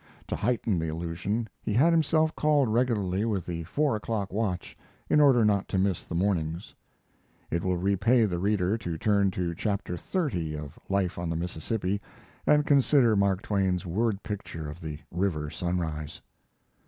[0.29, 4.75] To heighten the illusion, he had himself called regularly with the four o'clock watch,
[5.11, 6.73] in order not to miss the mornings.
[7.51, 9.83] [It will repay the reader to turn to chap.
[9.83, 12.01] xxx of Life on the Mississippi,
[12.47, 16.19] and consider Mark Twain's word picture of the river sunrise.